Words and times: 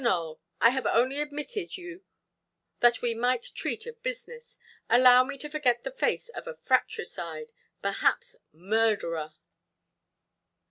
Nowell, 0.03 0.41
I 0.59 0.71
have 0.71 0.87
only 0.87 1.19
admitted 1.21 1.77
you 1.77 2.01
that 2.79 3.03
we 3.03 3.13
might 3.13 3.51
treat 3.53 3.85
of 3.85 4.01
business. 4.01 4.57
Allow 4.89 5.23
me 5.25 5.37
to 5.37 5.47
forget 5.47 5.83
the 5.83 5.91
face 5.91 6.27
of 6.29 6.47
a 6.47 6.55
fratricide, 6.55 7.51
perhaps 7.83 8.35
murderer". 8.51 9.35